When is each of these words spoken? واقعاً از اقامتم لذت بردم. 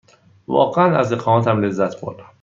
واقعاً 0.47 0.97
از 0.97 1.13
اقامتم 1.13 1.61
لذت 1.65 2.01
بردم. 2.01 2.31